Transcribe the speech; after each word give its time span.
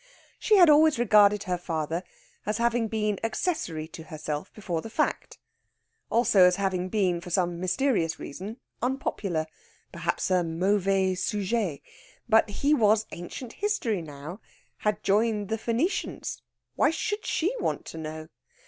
She 0.39 0.55
had 0.57 0.67
always 0.67 0.97
regarded 0.97 1.43
her 1.43 1.59
father 1.59 2.03
as 2.47 2.57
having 2.57 2.87
been 2.87 3.19
accessory 3.23 3.87
to 3.89 4.05
herself 4.05 4.51
before 4.55 4.81
the 4.81 4.89
fact; 4.89 5.37
also 6.09 6.41
as 6.45 6.55
having 6.55 6.89
been, 6.89 7.21
for 7.21 7.29
some 7.29 7.59
mysterious 7.59 8.17
reason, 8.19 8.57
unpopular 8.81 9.45
perhaps 9.91 10.31
a 10.31 10.43
mauvais 10.43 11.13
sujet. 11.13 11.81
But 12.27 12.49
he 12.49 12.73
was 12.73 13.05
Ancient 13.11 13.53
History 13.53 14.01
now 14.01 14.41
had 14.77 15.03
joined 15.03 15.49
the 15.49 15.57
Phoenicians. 15.59 16.41
Why 16.75 16.89
should 16.89 17.23
she 17.23 17.53
want 17.59 17.85
to 17.85 17.99
know? 17.99 18.29